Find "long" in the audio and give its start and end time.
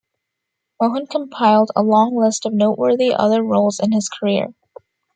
1.83-2.17